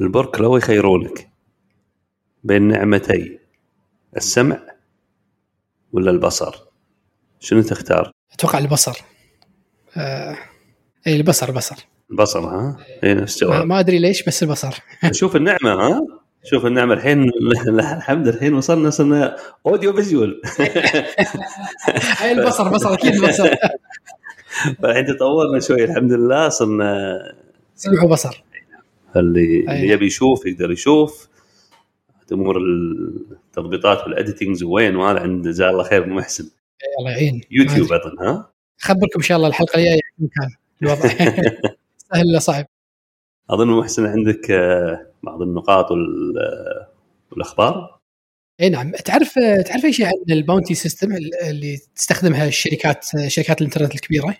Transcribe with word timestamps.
البرك 0.00 0.40
لو 0.40 0.56
يخيرونك 0.56 1.28
بين 2.44 2.62
نعمتي 2.62 3.38
السمع 4.16 4.60
ولا 5.92 6.10
البصر؟ 6.10 6.56
شنو 7.40 7.62
تختار؟ 7.62 8.12
أتوقع 8.32 8.58
البصر. 8.58 9.02
آه... 9.96 10.36
إي 11.06 11.16
البصر 11.16 11.48
البصر 11.48 11.86
البصر 12.10 12.40
ها؟ 12.40 12.76
إي 13.04 13.14
نفس 13.14 13.42
ما, 13.42 13.48
الجواب. 13.48 13.66
ما 13.66 13.80
أدري 13.80 13.98
ليش 13.98 14.22
بس 14.22 14.42
البصر. 14.42 14.78
شوف 15.12 15.36
النعمة 15.36 15.70
ها؟ 15.70 16.00
شوف 16.44 16.66
النعمة 16.66 16.94
الحين 16.94 17.30
الحمد 17.68 18.28
الحين 18.28 18.54
وصلنا 18.54 18.90
صرنا 18.90 19.36
أوديو 19.66 19.92
فيجوال. 19.92 20.42
أي 22.22 22.32
البصر 22.32 22.68
بصر 22.68 22.94
أكيد 22.94 23.14
البصر. 23.14 23.54
فالحين 24.82 25.06
تطورنا 25.06 25.60
شوي 25.60 25.84
الحمد 25.84 26.12
لله 26.12 26.48
صرنا 26.48 27.18
سمع 27.76 28.02
وبصر 28.02 28.42
اللي 29.20 29.70
أي. 29.70 29.74
اللي 29.76 29.88
يبي 29.88 30.06
يشوف 30.06 30.46
يقدر 30.46 30.70
يشوف. 30.70 31.28
امور 32.32 32.58
التضبيطات 32.58 34.04
وال 34.04 34.16
editings 34.16 34.62
وين 34.62 34.96
وهذا 34.96 35.20
عند 35.20 35.48
جزاه 35.48 35.70
الله 35.70 35.82
خير 35.82 36.04
أبو 36.04 36.14
محسن. 36.14 36.44
إي 36.44 36.88
الله 36.98 37.10
يعين. 37.10 37.40
يوتيوب 37.50 37.92
أظن 37.92 38.18
ها؟ 38.18 38.52
خبركم 38.78 39.16
إن 39.16 39.22
شاء 39.22 39.36
الله 39.36 39.48
الحلقة 39.48 39.78
الجاية 39.78 40.00
كان 40.18 40.50
الوضع. 40.82 41.08
سهل 42.12 42.26
ولا 42.30 42.38
صعب؟ 42.38 42.66
أظن 43.50 43.68
محسن 43.68 44.06
عندك 44.06 44.50
آه، 44.50 45.06
بعض 45.22 45.42
النقاط 45.42 45.92
آه، 45.92 46.88
والأخبار؟ 47.30 47.98
اي 48.60 48.68
نعم. 48.68 48.90
تعرف 48.90 49.34
تعرف 49.66 49.84
أي 49.84 49.92
شيء 49.92 50.06
عن 50.06 50.12
ال 50.30 50.36
bounty 50.36 50.74
system 50.74 51.08
اللي 51.42 51.78
تستخدمها 51.94 52.48
الشركات 52.48 53.04
شركات 53.26 53.60
الإنترنت 53.60 53.94
الكبيرة؟ 53.94 54.36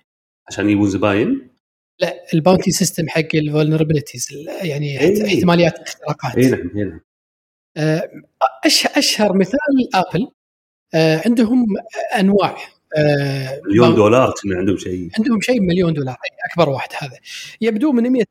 عشان 0.49 0.65
يجيبون 0.67 0.89
زباين؟ 0.89 1.48
لا 2.01 2.25
ال 2.35 2.40
bounty 2.40 2.71
system 2.71 3.09
حق 3.09 3.35
ال 3.35 3.41
vulnerabilities 3.41 4.29
يعني 4.63 5.01
إيه. 5.01 5.27
احتماليات 5.27 5.77
الاختراقات 5.77 6.37
اي 6.37 6.51
نعم 6.51 6.71
اي 6.77 6.85
نعم. 6.85 7.01
آه، 7.77 8.09
أشهر 8.97 9.39
مثال 9.39 9.89
آبل 9.95 10.29
آه، 10.95 11.23
عندهم 11.27 11.67
أنواع 12.19 12.57
آه، 12.97 13.61
مليون 13.65 13.95
دولار 13.95 14.35
كنا 14.43 14.57
عندهم 14.57 14.77
شيء. 14.77 15.09
عندهم 15.19 15.41
شيء 15.41 15.61
مليون 15.61 15.93
دولار 15.93 16.17
أكبر 16.51 16.69
واحد 16.69 16.89
هذا. 16.99 17.17
يبدو 17.61 17.93
من 17.93 18.11
100 18.13 18.25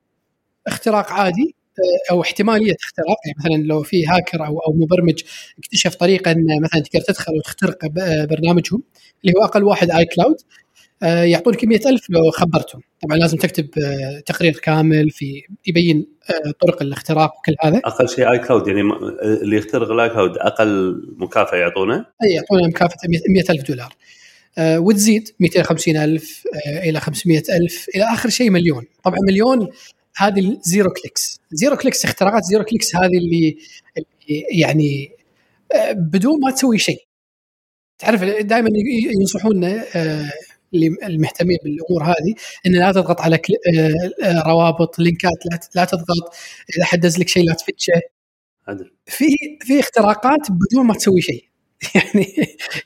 اختراق 0.67 1.11
عادي 1.11 1.55
أو 2.11 2.21
احتمالية 2.21 2.75
اختراق 2.83 3.17
يعني 3.25 3.37
مثلا 3.39 3.67
لو 3.67 3.83
في 3.83 4.07
هاكر 4.07 4.45
أو 4.45 4.59
أو 4.59 4.73
مبرمج 4.73 5.23
اكتشف 5.59 5.95
طريقه 5.95 6.31
ان 6.31 6.61
مثلا 6.61 6.81
تقدر 6.81 7.01
تدخل 7.01 7.33
وتخترق 7.37 7.85
برنامجهم 8.25 8.83
اللي 9.21 9.33
هو 9.37 9.43
أقل 9.43 9.63
واحد 9.63 9.91
iCloud 9.91 10.37
آه، 11.03 11.23
يعطونك 11.23 11.65
100000 11.65 12.09
لو 12.09 12.31
خبرتهم. 12.31 12.81
طبعا 13.03 13.17
لازم 13.17 13.37
تكتب 13.37 13.69
آه، 13.85 14.19
تقرير 14.19 14.53
كامل 14.53 15.09
في 15.09 15.43
يبين 15.67 16.07
آه، 16.29 16.51
طرق 16.61 16.81
الاختراق 16.81 17.37
وكل 17.37 17.55
هذا. 17.61 17.77
أقل 17.77 18.09
شيء 18.09 18.31
iCloud 18.31 18.67
يعني 18.67 18.81
اللي 19.23 19.57
يخترق 19.57 19.91
ال 19.91 20.09
iCloud 20.09 20.37
أقل 20.37 21.01
مكافأة 21.17 21.57
يعطونه؟ 21.57 21.95
أي 21.95 22.35
يعطونا 22.35 22.67
مكافأة 22.67 22.97
100000 23.29 23.67
دولار. 23.67 23.95
وتزيد 24.59 25.29
250000 25.39 26.43
آه، 26.67 26.89
إلى 26.89 26.99
500000 26.99 27.85
إلى 27.95 28.03
آخر 28.03 28.29
شيء 28.29 28.49
مليون. 28.49 28.85
طبعا 29.03 29.17
مليون 29.27 29.69
هذه 30.17 30.39
ال 30.39 30.49
zero 30.49 30.89
clicks. 30.89 31.39
zero 31.51 31.75
clicks 31.75 32.05
اختراقات 32.05 32.43
zero 32.43 32.63
clicks 32.63 32.95
هذه 32.95 33.17
اللي, 33.17 33.57
يعني 34.51 35.11
بدون 35.93 36.39
ما 36.39 36.51
تسوي 36.51 36.77
شيء. 36.77 37.07
تعرف 37.99 38.23
دائما 38.23 38.69
ينصحونا 39.19 39.83
اللي 40.73 40.87
المهتمين 41.03 41.57
بالأمور 41.63 42.03
هذه 42.03 42.35
إن 42.65 42.75
لا 42.79 42.91
تضغط 42.91 43.21
على 43.21 43.37
كل- 43.37 43.53
آه، 43.77 44.25
آه، 44.27 44.43
روابط 44.47 44.99
لينكات 44.99 45.31
لا 45.75 45.85
تضغط 45.85 46.35
إذا 46.77 46.85
حدز 46.85 47.19
لك 47.19 47.27
شيء 47.27 47.45
لا 47.45 47.53
تفتشه. 47.53 47.93
عدل 48.67 48.91
في 49.05 49.25
في 49.61 49.79
اختراقات 49.79 50.39
بدون 50.51 50.85
ما 50.85 50.93
تسوي 50.93 51.21
شيء. 51.21 51.43
يعني 51.95 52.27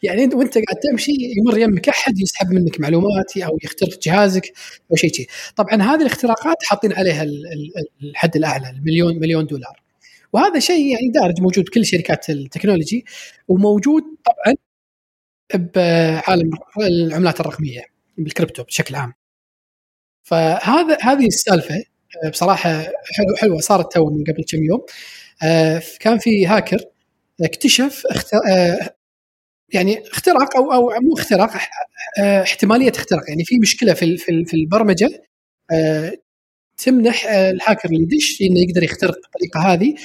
يعني 0.04 0.24
أنت 0.24 0.34
وأنت 0.36 0.54
قاعد 0.54 0.80
تمشي 0.92 1.12
يمر 1.38 1.58
يمك 1.58 1.90
أحد 1.90 2.20
يسحب 2.20 2.52
منك 2.52 2.80
معلومات 2.80 3.38
أو 3.38 3.58
يخترق 3.64 4.00
جهازك 4.04 4.54
أو 4.92 4.96
شيء 4.96 5.14
شيء. 5.14 5.28
طبعا 5.56 5.82
هذه 5.82 6.02
الاختراقات 6.02 6.58
حاطين 6.64 6.94
عليها 6.94 7.24
ال- 7.24 7.44
ال- 7.54 8.10
الحد 8.10 8.36
الأعلى 8.36 8.70
المليون 8.70 9.20
مليون 9.20 9.46
دولار. 9.46 9.82
وهذا 10.34 10.60
شيء 10.60 10.86
يعني 10.94 11.10
دارج 11.14 11.42
موجود 11.42 11.66
بكل 11.66 11.86
شركات 11.86 12.30
ال 12.30 12.37
technology 12.37 13.06
وموجود 13.48 14.04
طبعا 14.26 14.56
بعالم 15.56 16.50
العملات 16.82 17.40
الرقمية 17.40 17.82
بالكريبتو 18.18 18.64
بشكل 18.64 18.96
عام. 18.96 19.14
فهذا 20.24 20.98
هذه 21.02 21.28
السالفة 21.28 21.76
آه، 22.24 22.30
بصراحة 22.30 22.70
حلوة 23.18 23.38
حلوة 23.38 23.60
صارت 23.60 23.94
تو 23.94 24.10
من 24.10 24.24
قبل 24.24 24.44
كم 24.52 24.64
يوم. 24.64 24.82
آه، 25.44 25.82
كان 26.00 26.18
في 26.18 26.48
هاكر 26.48 26.80
اكتشف 27.42 28.04
اخت... 28.06 28.34
آه، 28.34 28.96
يعني 29.74 30.04
اختراق 30.12 30.58
أو 30.58 30.72
أو 30.74 30.90
مو 31.02 31.14
اختراق 31.14 31.52
احتمالية 32.20 32.92
اختراق. 32.96 33.24
يعني 33.30 33.44
في 33.46 33.60
مشكلة 33.60 33.94
في 33.94 34.18
في 34.18 34.32
ال- 34.32 34.46
في 34.46 34.54
البرمجة 34.54 35.10
تمنح 36.78 37.26
الهاكر 37.26 37.90
اللي 37.90 38.02
يدش 38.02 38.42
إنه 38.42 38.60
يقدر 38.60 38.84
يخترق 38.84 39.16
بالطريقة 39.16 39.60
هذه. 39.74 39.96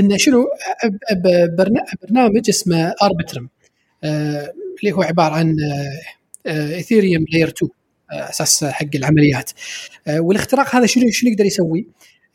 إنه 0.00 0.16
شنو؟ 0.16 0.46
برنامج 2.08 2.48
اسمه 2.48 2.94
Arbitrum 3.02 3.48
اللي 4.04 4.92
هو 4.92 5.02
عبارة 5.02 5.34
عن 5.34 5.56
Ethereum 6.46 7.24
layer 7.32 7.48
2 7.48 7.70
آه، 8.12 8.30
أساس 8.30 8.64
حق 8.64 8.86
العمليات. 8.94 9.50
آه، 10.06 10.20
والاختراق 10.20 10.76
هذا 10.76 10.86
شنو 10.86 11.10
شنو 11.10 11.30
يقدر 11.30 11.44
يسوي؟ 11.44 11.86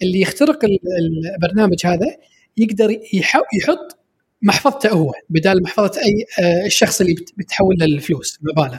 اللي 0.01 0.21
يخترق 0.21 0.65
ال- 0.65 0.79
البرنامج 1.35 1.85
هذا 1.85 2.15
يقدر 2.57 2.89
يح- 3.13 3.41
يحط 3.61 3.97
محفظته 4.41 4.89
هو 4.89 5.13
بدال 5.29 5.63
محفظة 5.63 6.01
أي 6.01 6.25
آه، 6.45 6.65
الشخص 6.65 7.01
اللي 7.01 7.13
بت- 7.13 7.33
بتحول 7.37 7.75
له 7.79 7.85
الفلوس 7.85 8.39
المبالغ 8.41 8.77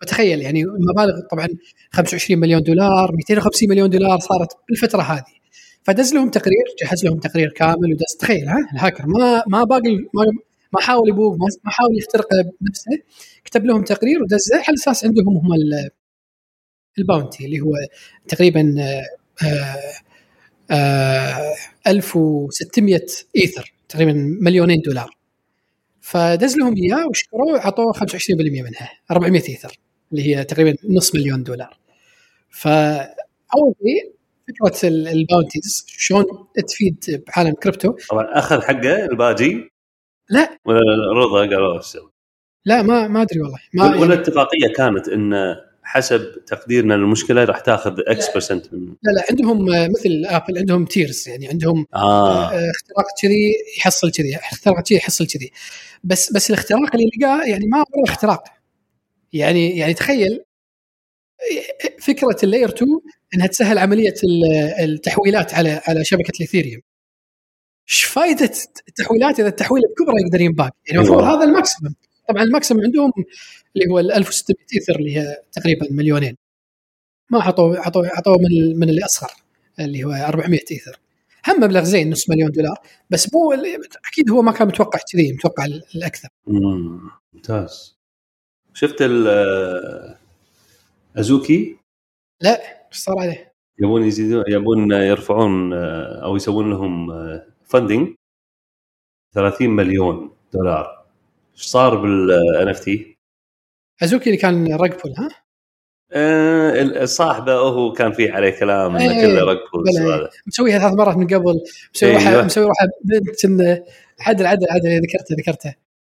فتخيل 0.00 0.42
يعني 0.42 0.62
المبالغ 0.62 1.20
طبعا 1.30 1.48
25 1.90 2.40
مليون 2.40 2.62
دولار 2.62 3.12
250 3.16 3.68
مليون 3.68 3.90
دولار 3.90 4.18
صارت 4.18 4.48
بالفترة 4.68 5.02
هذه. 5.02 5.24
فدز 5.82 6.14
لهم 6.14 6.30
تقرير 6.30 6.64
جهز 6.82 7.04
لهم 7.04 7.18
تقرير 7.18 7.48
كامل 7.50 7.92
ودز 7.92 8.16
تخيل 8.20 8.48
ها 8.48 8.68
الهاكر 8.74 9.06
ما 9.06 9.42
ما 9.46 9.64
باقي 9.64 9.90
ما 10.14 10.24
ما 10.72 10.80
حاول 10.80 11.08
يبوق 11.08 11.36
ما 11.64 11.70
حاول 11.70 11.98
يخترق 11.98 12.26
بنفسه 12.60 12.90
كتب 13.44 13.64
لهم 13.64 13.84
تقرير 13.84 14.22
ودزه 14.22 14.56
على 14.56 14.74
أساس 14.74 15.04
عندهم 15.04 15.36
هم 15.36 15.52
ال- 15.52 15.90
الباونتي 16.98 17.44
اللي 17.44 17.60
هو 17.60 17.72
تقريبا 18.28 18.74
آه، 19.44 19.76
آه، 20.70 21.54
1600 21.86 23.00
إيثر 23.36 23.72
تقريبا 23.88 24.12
مليونين 24.40 24.80
دولار. 24.80 25.16
فدز 26.00 26.56
لهم 26.56 26.74
إياه 26.76 27.06
وشكروه 27.08 27.60
عطوه 27.60 27.92
25% 27.92 28.62
منها 28.62 28.90
400 29.10 29.42
إيثر 29.48 29.78
اللي 30.12 30.36
هي 30.36 30.44
تقريبا 30.44 30.76
نص 30.90 31.14
مليون 31.14 31.42
دولار. 31.42 31.78
فاول 32.50 33.74
شيء 33.82 34.12
فكرة 34.48 34.88
ال- 34.88 35.08
bounties 35.08 35.84
شلون 35.88 36.24
تفيد 36.68 37.24
بعالم 37.28 37.54
كريبتو 37.54 37.92
طبعا 38.10 38.24
أخذ 38.38 38.60
حقه 38.62 39.04
الباجي. 39.04 39.70
لا. 40.30 40.58
ولا 40.64 40.80
رضا 41.14 41.40
قالوا 41.40 41.80
لا 42.64 42.82
ما 42.82 43.08
ما 43.08 43.22
أدري 43.22 43.40
والله. 43.40 43.58
ما 43.74 43.84
ولا 43.84 44.00
يعني 44.00 44.14
اتفاقيه 44.14 44.72
كانت 44.76 45.08
إن 45.08 45.56
حسب 45.82 46.44
تقديرنا 46.46 46.94
للمشكلة 46.94 47.44
راح 47.44 47.60
تاخذ 47.60 48.00
X 48.06 48.30
percent 48.34 48.72
لا 48.72 49.10
لا 49.16 49.24
عندهم 49.30 49.72
آه، 49.74 49.88
مثل 49.88 50.22
Apple 50.26 50.58
عندهم 50.58 50.84
tiers 50.84 51.28
يعني 51.28 51.48
عندهم 51.48 51.86
آه. 51.94 52.44
آه، 52.52 52.70
اختراق 52.70 53.06
كذي 53.22 53.52
يحصل 53.78 54.10
كذي 54.10 54.36
اختراق 54.36 54.80
كذي 54.80 54.96
يحصل 54.98 55.26
كذي. 55.26 55.50
بس 56.04 56.32
بس 56.32 56.50
الاختراق 56.50 56.94
اللي 56.94 57.10
لقاه 57.20 57.44
يعني 57.44 57.66
ما 57.66 57.78
هو 57.78 58.04
اختراق. 58.08 58.44
يعني 59.32 59.78
يعني 59.78 59.94
تخيل 59.94 60.44
فكرة 62.00 62.36
ال 62.42 62.46
layer 62.46 62.68
2 62.68 62.90
إنها 63.34 63.46
تسهل 63.46 63.78
عملية 63.78 64.14
ال- 64.24 64.84
التحويلات 64.84 65.54
على 65.54 65.80
على 65.88 66.04
شبكة 66.04 66.32
ال 66.40 66.44
Ethereum. 66.44 66.82
إيش 67.88 68.04
فائده 68.04 68.50
التحويلات 68.88 69.40
إذا 69.40 69.48
التحويل 69.48 69.82
بكبره 69.82 70.14
يقدر 70.26 70.40
ينباع؟ 70.40 70.70
يعني 70.86 70.98
المفروض 70.98 71.22
أيوة. 71.24 71.34
هذا 71.36 71.44
ال 71.44 71.50
maximum. 71.50 71.94
طبعا 72.28 72.42
ال 72.42 72.47
maximum 72.47 72.80
عندهم 72.80 73.12
اللي 73.76 73.90
هو 73.92 73.98
ال 73.98 74.12
1600 74.12 74.56
إيثر 74.74 74.96
اللي 74.98 75.16
هي 75.18 75.36
تقريبا 75.52 75.86
مليونين. 75.90 76.36
ما 77.30 77.40
حطوا 77.40 77.80
حطوا 77.82 78.06
حطوا 78.06 78.36
من 78.40 78.78
من 78.78 78.88
اللي 78.88 79.04
اصغر 79.04 79.30
اللي 79.80 80.04
هو 80.04 80.12
400 80.12 80.60
إيثر. 80.72 80.98
هم 81.48 81.60
مبلغ 81.60 81.82
زين 81.84 82.10
نص 82.10 82.30
مليون 82.30 82.50
دولار 82.50 82.76
بس 83.10 83.34
مو 83.34 83.52
أكيد 84.12 84.30
هو 84.30 84.42
ما 84.42 84.52
كان 84.52 84.68
متوقع 84.68 84.98
كذي 85.12 85.32
متوقع 85.32 85.64
ال- 85.64 85.82
الأكثر. 85.94 86.28
مم، 86.46 87.00
ممتاز. 87.32 87.96
شفت 88.74 88.96
ال 89.00 89.26
Azuki؟ 91.16 91.76
لا 92.40 92.60
إيش 92.88 92.96
صار 92.96 93.18
عليه؟ 93.18 93.52
يبون 93.78 94.02
يزيدون 94.04 94.44
يبون 94.48 94.92
يرفعون 94.92 95.72
أو 96.22 96.36
يسوون 96.36 96.70
لهم 96.70 97.10
funding 97.66 98.14
30 99.34 99.68
مليون 99.70 100.30
دولار 100.52 101.06
إيش 101.54 101.62
صار 101.62 101.96
بال 101.96 102.68
NFT؟ 102.68 103.16
Azuki 104.02 104.26
اللي 104.26 104.36
كان 104.36 104.74
rug 104.74 105.02
pull 105.02 105.14
ها؟ 105.18 105.28
آه 106.12 107.04
صاحبه 107.04 107.52
هو 107.52 107.92
كان 107.92 108.12
في 108.12 108.30
عليه 108.30 108.50
كلام 108.50 108.96
إنه 108.96 109.10
إيه، 109.10 109.58
كله. 109.72 110.16
هذا 110.16 110.30
مسويها 110.46 110.78
ثلاث 110.78 110.92
مرات 110.92 111.16
من 111.16 111.26
قبل 111.26 111.60
مسوي 111.94 112.10
أيوة. 112.10 112.32
روحه 112.32 112.42
مسوي 112.42 112.64
روحه 112.64 112.86
بنت 113.04 113.82
عدل 114.20 114.46
عدل 114.46 114.66
عدل 114.70 115.00
ذكرته 115.00 115.36
ذكرته 115.38 115.74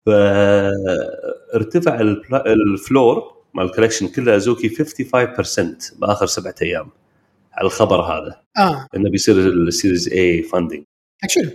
فارتفع 0.06 2.00
ال 2.46 2.61
floor 2.61 3.38
مال 3.54 3.66
ال 3.66 3.70
collection 3.70 4.08
كله 4.08 4.36
Azuki 4.36 4.70
55% 4.70 6.00
بآخر 6.00 6.26
سبعة 6.26 6.56
أيام 6.62 6.90
على 7.54 7.66
الخبر 7.66 8.02
هذا 8.02 8.42
آه 8.58 8.88
إنه 8.96 9.10
بيصير 9.10 9.36
ال 9.38 9.48
series 9.48 10.10
A 10.10 10.44
funding 10.44 10.84
حق 11.24 11.30
شنو؟ 11.30 11.52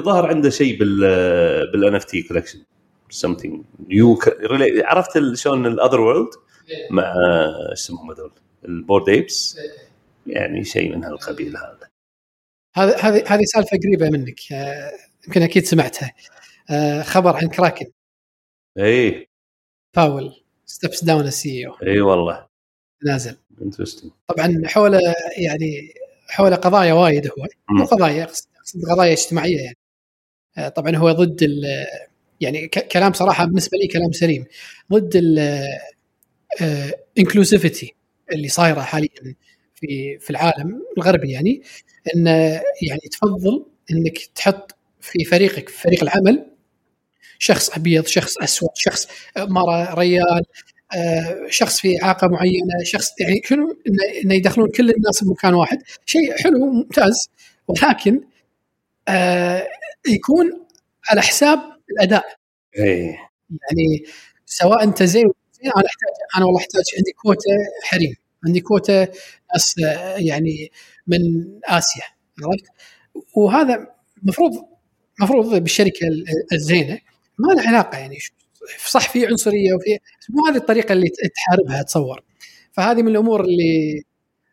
ظهر 0.00 0.26
عنده 0.26 0.50
شيء 0.50 0.78
بال 0.78 0.98
بال 1.72 1.94
NFT 1.94 2.22
collection 2.22 2.64
something 3.12 3.58
new 3.88 4.18
عرفت 4.84 5.16
ال- 5.16 5.38
شلون 5.38 5.66
ال 5.66 6.00
Otherworld 6.00 6.28
مع 6.90 7.14
إيش 7.70 7.80
اسمهم 7.80 8.10
هذول؟ 8.10 8.32
ال 8.64 8.71
Bored 8.71 9.08
Apes 9.08 9.58
يعني 10.26 10.64
شيء 10.64 10.96
من 10.96 11.04
هالقبيل 11.04 11.56
هذا. 11.56 11.88
هذه 12.74 12.94
هذه 13.00 13.24
هذه 13.26 13.44
سالفة 13.44 13.78
قريبة 13.84 14.10
منك. 14.18 14.52
آه، 14.52 14.92
يمكن 15.26 15.42
أكيد 15.42 15.64
سمعتها. 15.64 16.12
آه، 16.70 17.02
خبر 17.02 17.36
عن 17.36 17.48
Kraken، 17.48 17.86
Powell 18.78 20.42
steps 20.66 21.04
down 21.04 21.24
ال 21.26 21.66
CEO 21.66 21.72
اي 21.82 22.00
والله. 22.00 22.46
نازل. 23.04 23.36
interesting 23.62 24.10
طبعا 24.28 24.62
حوله 24.66 24.98
يعني 25.38 25.94
حوله 26.30 26.56
قضايا 26.56 26.92
وايد 26.92 27.26
هو. 27.26 27.46
مو 27.70 27.84
قضايا 27.84 28.24
اقصد 28.24 28.48
قضايا 28.92 29.12
اجتماعية 29.12 29.56
يعني. 29.60 29.76
آه، 30.58 30.68
طبعا 30.68 30.96
هو 30.96 31.12
ضد 31.12 31.42
ال 31.42 31.62
يعني 32.40 32.68
كلام 32.68 33.12
صراحة 33.12 33.44
بالنسبة 33.44 33.78
لي 33.78 33.88
كلام 33.88 34.12
سليم. 34.12 34.44
ضد 34.92 35.16
الانكلوسيفيتي 36.60 37.94
اللي 38.32 38.48
صايرة 38.48 38.80
حاليا 38.80 39.08
في 39.74 40.18
في 40.18 40.30
العالم 40.30 40.82
الغربي 40.98 41.30
يعني. 41.32 41.62
إن 42.16 42.26
يعني 42.82 43.00
تفضل 43.12 43.66
إنك 43.90 44.18
تحط 44.34 44.76
في 45.00 45.24
فريقك 45.24 45.68
في 45.68 45.82
فريق 45.82 46.02
العمل 46.02 46.46
شخص 47.38 47.70
أبيض 47.70 48.06
شخص 48.06 48.38
أسود 48.38 48.70
شخص 48.74 49.08
مرة 49.38 49.94
ريال 49.94 50.22
آه، 50.28 50.42
شخص 51.48 51.80
في 51.80 52.02
إعاقة 52.02 52.28
معينة 52.28 52.84
شخص 52.84 53.08
يعني 53.20 53.40
شنو 53.44 53.76
إنه 54.24 54.34
يدخلون 54.34 54.70
كل 54.70 54.90
الناس 54.90 55.24
بمكان 55.24 55.54
واحد. 55.54 55.78
شيء 56.06 56.36
حلو 56.36 56.58
ممتاز 56.72 57.28
ولكن 57.68 58.20
آه، 59.08 59.66
يكون 60.08 60.66
على 61.10 61.22
حساب 61.22 61.58
الأداء. 61.90 62.24
اي 62.78 63.04
يعني 63.50 64.04
سواء 64.46 64.82
أنت 64.84 65.02
زين 65.02 65.24
أنا 65.64 65.72
أحتاج 65.76 66.36
أنا 66.36 66.44
والله 66.44 66.60
أحتاج 66.60 66.82
عندي 66.98 67.12
كوتا 67.12 67.50
حريم 67.84 68.14
عندي 68.46 68.60
كوتا 68.60 69.08
ناس 69.52 69.74
آه، 69.86 70.16
يعني 70.16 70.70
من 71.06 71.18
آسيا 71.64 72.02
عرفت؟ 72.42 72.64
وهذا 73.36 73.86
المفروض 74.22 74.50
المفروض 75.20 75.54
بالشركة 75.62 76.06
ال- 76.06 76.24
الزينة 76.52 76.98
ما 77.38 77.52
له 77.54 77.68
علاقة 77.68 77.98
يعني 77.98 78.18
صح 78.86 79.08
في 79.12 79.26
عنصرية 79.26 79.74
وفي 79.74 79.98
مو 80.28 80.46
هذه 80.46 80.56
الطريقة 80.56 80.92
اللي 80.92 81.08
تحاربها 81.34 81.80
اتصور 81.80 82.22
فهذه 82.72 83.02
من 83.02 83.08
الأمور 83.08 83.40
اللي 83.40 84.02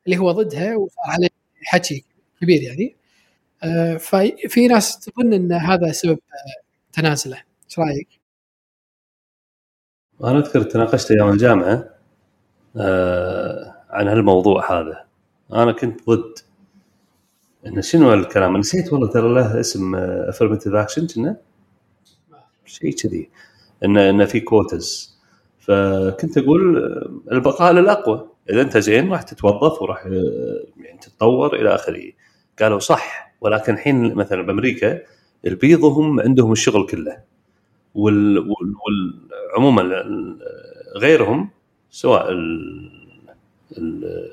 اللي 0.08 0.18
هو 0.18 0.32
ضدها 0.32 0.76
وصار 0.76 1.06
عليه 1.06 1.30
حكي 1.64 2.04
كبير 2.42 2.62
يعني. 2.62 2.96
آه، 3.64 3.98
ففي 3.98 4.68
ناس 4.68 5.00
تظن 5.00 5.34
إن 5.34 5.52
هذا 5.54 5.92
سبب 5.92 6.20
آه، 6.34 6.64
تنازله. 6.94 7.44
إيش 7.66 7.80
رأيك؟ 7.80 8.08
أنا 10.24 10.40
أذكر 10.40 10.64
تناقشت 10.64 11.12
أيام 11.12 11.30
الجامعة 11.30 11.90
آه 12.78 13.76
عن 13.90 14.08
هالموضوع 14.08 14.80
هذا. 14.80 15.06
أنا 15.54 15.72
كنت 15.72 16.10
ضد. 16.10 16.40
انه 17.68 17.82
شنو 17.82 18.14
الكلام 18.14 18.58
نسيت 18.58 18.94
والله 18.94 19.12
ترى 19.12 19.34
له 19.34 19.60
اسم 19.60 19.96
affirmative 19.96 20.74
action 20.74 21.08
كنا؟ 21.08 21.38
شيء 22.66 22.96
كذي. 22.96 23.30
انه 23.86 24.10
انه 24.10 24.26
في 24.26 24.40
كوتز 24.40 25.18
فكنت 25.60 26.38
أقول 26.38 26.78
البقاء 27.32 27.74
للأقوى. 27.74 28.28
إذا 28.50 28.62
أنت 28.62 28.78
زين 28.78 29.12
راح 29.12 29.22
تتوظف 29.22 29.82
وراح 29.82 30.06
يعني 30.78 31.00
تتطور 31.02 31.56
إلى 31.56 31.76
آخره. 31.76 32.12
قالوا 32.62 32.80
صح 32.80 33.34
ولكن 33.42 33.74
الحين 33.74 34.16
مثلا 34.16 34.42
بأمريكا 34.42 35.00
البيض 35.48 35.86
هم 35.86 36.20
عندهم 36.20 36.52
الشغل 36.52 36.86
كله. 36.86 37.18
وال, 37.96 38.38
وال, 38.40 38.50
وال 38.86 39.28
عموما 39.56 40.06
غيرهم 40.98 41.50
سواء 41.92 42.32
ال 42.32 42.90
ال 43.78 44.28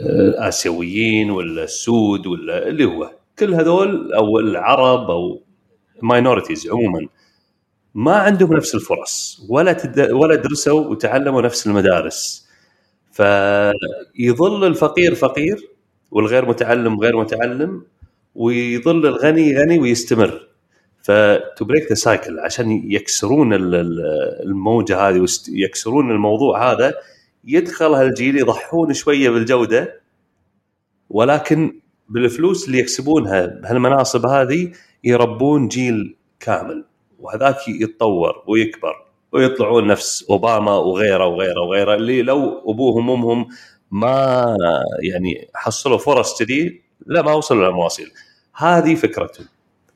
الآسيويين 0.00 1.30
ولا 1.30 1.64
السود 1.64 2.26
ولا 2.26 2.68
اللي 2.68 2.84
هو 2.84 3.10
كل 3.38 3.54
هذول 3.54 4.12
أو 4.12 4.38
العرب 4.38 5.10
أو 5.10 5.40
minorities 6.02 6.68
عموما. 6.70 7.08
ما 7.94 8.14
عندهم 8.14 8.52
نفس 8.52 8.74
الفرص 8.74 9.46
ولا 9.48 9.72
تد... 9.72 10.10
ولا 10.10 10.34
درسوا 10.36 10.80
وتعلموا 10.86 11.42
نفس 11.42 11.66
المدارس. 11.66 12.48
فيظل 13.12 14.64
الفقير 14.66 15.14
فقير 15.14 15.68
والغير 16.10 16.48
متعلم 16.48 17.00
غير 17.00 17.16
متعلم 17.16 17.82
ويظل 18.34 19.06
الغني 19.06 19.58
غني 19.58 19.78
ويستمر. 19.78 20.48
ف 21.02 21.23
to 21.23 21.64
break 21.64 21.88
the 21.88 21.94
cycle 21.94 22.40
عشان 22.40 22.70
يكسرون 22.92 23.52
ال- 23.54 23.74
ال- 23.74 24.42
الموجة 24.44 25.08
هذه 25.08 25.26
ويكسرون 25.52 26.10
الموضوع 26.10 26.72
هذا 26.72 26.94
يدخل 27.44 27.92
هالجيل 27.94 28.38
يضحون 28.38 28.92
شوية 28.94 29.30
بالجودة. 29.30 30.00
ولكن 31.10 31.80
بالفلوس 32.08 32.66
اللي 32.66 32.78
يكسبونها 32.78 33.46
بهالمناصب 33.46 34.26
هذه 34.26 34.72
يربون 35.04 35.68
جيل 35.68 36.16
كامل. 36.40 36.84
وهذاك 37.22 37.68
يتطور 37.68 38.42
ويكبر 38.46 38.94
ويطلعون 39.32 39.86
نفس 39.86 40.26
أوباما 40.30 40.76
وغيره 40.76 41.26
وغيره 41.26 41.60
وغيره 41.60 41.94
اللي 41.94 42.22
لو 42.22 42.62
ابوهم 42.70 43.08
وامهم 43.08 43.48
ما 43.90 44.56
يعني 45.02 45.48
حصلوا 45.54 45.98
فرص 45.98 46.42
كذي 46.42 46.82
لا 47.06 47.22
ما 47.22 47.32
وصلوا 47.32 47.66
للمواصيل 47.66 48.10
هذه 48.54 48.94
فكرتهم. 48.94 49.46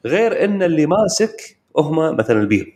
غير 0.07 0.45
إن 0.45 0.63
اللي 0.63 0.87
ماسك 0.87 1.59
هم 1.77 2.17
مثلا 2.17 2.41
البيض 2.41 2.67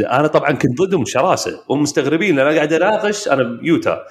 أنا 0.00 0.26
طبعا 0.26 0.52
كنت 0.52 0.78
ضدهم 0.78 1.04
شراسة 1.04 1.60
ومستغربين 1.68 2.36
لأن 2.36 2.46
أنا 2.46 2.56
قاعد 2.56 2.72
أناقش 2.72 3.28
أنا 3.28 3.42
بيوتا. 3.42 4.04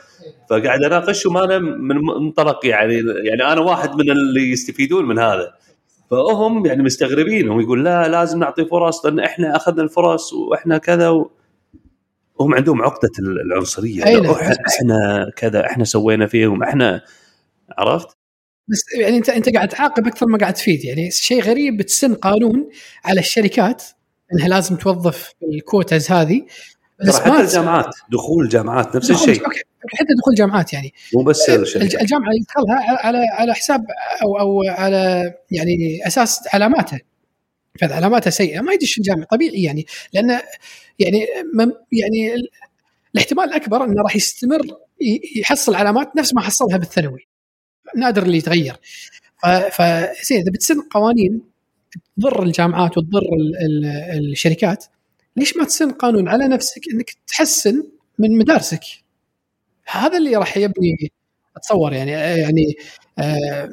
فقاعد 0.49 0.83
أناقش 0.83 1.25
وما 1.25 1.43
أنا 1.43 1.59
من 1.59 1.95
منطلق 1.95 2.65
يعني 2.65 2.93
يعني 3.23 3.53
أنا 3.53 3.61
واحد 3.61 3.95
من 3.95 4.11
اللي 4.11 4.51
يستفيدون 4.51 5.05
من 5.05 5.19
هذا. 5.19 5.53
فهم 6.11 6.65
يعني 6.65 6.83
مستغربين 6.83 7.49
هم 7.49 7.59
يقول 7.59 7.85
لا 7.85 8.07
لازم 8.07 8.39
نعطي 8.39 8.65
فرص 8.65 9.05
لأن 9.05 9.19
إحنا 9.19 9.55
أخذنا 9.55 9.83
الفرص 9.83 10.33
وإحنا 10.33 10.77
كذا 10.77 11.09
و... 11.09 11.31
هم 12.39 12.53
عندهم 12.53 12.81
عقدة 12.81 13.11
العنصرية 13.19 14.03
نعم. 14.03 14.25
إحنا 14.67 15.31
كذا 15.37 15.65
إحنا 15.65 15.83
سوينا 15.83 16.27
فيهم 16.27 16.63
إحنا 16.63 17.01
عرفت؟ 17.77 18.17
بس 18.67 18.83
يعني 18.99 19.17
أنت 19.17 19.29
أنت 19.29 19.49
قاعد 19.49 19.67
تعاقب 19.67 20.07
أكثر 20.07 20.25
ما 20.25 20.37
قاعد 20.37 20.53
تفيد 20.53 20.85
يعني 20.85 21.11
شيء 21.11 21.41
غريب 21.41 21.77
بتسن 21.77 22.13
قانون 22.13 22.69
على 23.05 23.19
الشركات 23.19 23.83
إنها 24.33 24.47
لازم 24.47 24.75
توظف 24.75 25.33
الكوتاز 25.53 26.11
هذه 26.11 26.45
ترى 27.03 27.13
حتى 27.13 27.41
الجامعات 27.41 27.95
دخول 28.11 28.49
جامعات 28.49 28.95
نفس 28.95 29.11
دخول- 29.11 29.29
الشيء. 29.29 29.45
أوكي. 29.45 29.59
حتى 29.93 30.13
دخول 30.21 30.35
جامعات 30.37 30.73
يعني. 30.73 30.93
مو 31.13 31.23
بس 31.23 31.49
الجامعة 31.49 32.29
يدخلها 32.41 33.05
على 33.05 33.17
على 33.31 33.53
حساب 33.53 33.85
أو 34.23 34.39
أو 34.39 34.63
على 34.63 35.33
يعني 35.51 35.99
أساس 36.07 36.39
علاماته. 36.53 36.99
فإذا 37.81 37.95
علاماتها 37.95 38.29
سيئة 38.31 38.61
ما 38.61 38.73
يدش 38.73 38.97
الجامعة. 38.97 39.25
طبيعي 39.31 39.63
يعني. 39.63 39.85
لأن 40.13 40.29
يعني 40.99 41.27
يعني 41.91 42.33
ال- 42.35 42.49
الاحتمال 43.15 43.43
الأكبر 43.45 43.83
إنه 43.83 44.01
راح 44.03 44.15
يستمر 44.15 44.61
يحصل 45.37 45.75
علامات 45.75 46.15
نفس 46.15 46.33
ما 46.33 46.41
حصلها 46.41 46.77
بالثانوي. 46.77 47.27
نادر 47.97 48.23
اللي 48.23 48.37
يتغير. 48.37 48.75
فزين 49.71 50.41
إذا 50.41 50.51
بتسن 50.53 50.81
قوانين 50.91 51.41
تضر 52.17 52.43
الجامعات 52.43 52.97
وتضر 52.97 53.19
ال- 53.21 53.55
ال- 53.65 54.31
الشركات 54.31 54.85
ليش 55.35 55.57
ما 55.57 55.65
تسن 55.65 55.91
قانون 55.91 56.27
على 56.27 56.47
نفسك 56.47 56.81
إنك 56.93 57.11
تحسن 57.27 57.83
من 58.19 58.37
مدارسك؟ 58.37 58.83
هذا 59.85 60.17
اللي 60.17 60.35
راح 60.35 60.57
يبني 60.57 61.11
أتصور 61.57 61.93
يعني 61.93 62.11
يعني 62.11 62.75
آه، 63.19 63.69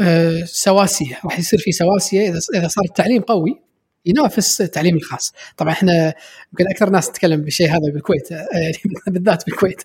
آه، 0.00 0.44
سواسية. 0.44 1.18
راح 1.24 1.38
يصير 1.38 1.58
في 1.58 1.72
سواسية 1.72 2.28
إذا 2.28 2.40
إذا 2.54 2.68
صار 2.68 2.84
التعليم 2.84 3.22
قوي 3.22 3.60
ينافس 4.06 4.60
التعليم 4.60 4.96
الخاص. 4.96 5.34
طبعا 5.56 5.72
إحنا 5.72 6.14
يمكن 6.52 6.70
أكثر 6.70 6.90
ناس 6.90 7.12
تتكلم 7.12 7.40
بالشيء 7.42 7.70
هذا 7.70 7.92
بالكويت 7.92 8.32
آه، 8.32 8.46
يعني 8.52 8.74
بالذات 9.14 9.46
بالكويت. 9.46 9.82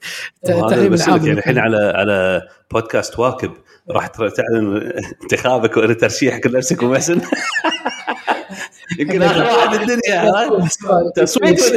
التعليم 0.50 0.94
العام 0.94 1.26
يعني 1.26 1.40
الحين 1.40 1.60
على 1.60 1.94
على 1.96 2.42
بودكاست 2.72 3.20
واكب 3.20 3.52
راح 3.90 4.08
تعلن 4.08 4.94
انتخابك 5.24 5.78
وترشيحك 5.78 6.48
لنفسك 6.48 6.84
ومحسن. 6.84 7.22
يمكن 9.00 9.22
اخر 9.22 9.44
واحد 9.44 9.78
بالدنيا 9.78 10.20
عرفت؟ 10.38 10.80
تصويت 11.16 11.60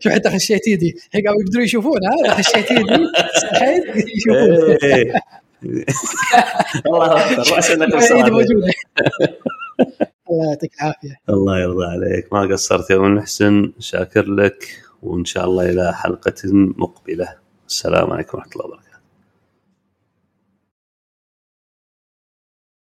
شوف 0.00 0.12
حتى 0.12 0.30
خشيت 0.30 0.68
يدي 0.68 0.94
الحين 1.06 1.26
قاموا 1.26 1.42
يقدرون 1.42 1.64
يشوفون 1.64 1.98
ها؟ 2.06 2.34
خشيت 2.34 2.70
يدي 2.70 3.06
صحيت 3.42 3.84
يشوفون. 3.96 4.76
إيه. 4.82 5.14
الله 6.86 7.32
أكبر 7.32 7.56
راس 7.56 7.70
انك 7.70 7.94
ايدي 7.94 8.30
موجوده 8.30 8.70
الله 10.30 10.48
يعطيك 10.50 10.70
العافية. 10.82 11.16
الله 11.28 11.60
يرضى 11.60 11.84
عليك. 11.84 12.32
ما 12.32 12.40
قصرت 12.40 12.90
يا 12.90 12.96
ابو 12.96 13.04
محسن 13.04 13.72
شاكر 13.78 14.24
لك 14.26 14.68
وإن 15.02 15.24
شاء 15.24 15.44
الله 15.44 15.70
إلى 15.70 15.94
حلقة 15.94 16.34
مقبلة. 16.76 17.28
السلام 17.68 18.10
عليكم 18.12 18.38
ورحمة 18.38 18.52
الله 18.52 18.64
وبركاته. 18.66 18.93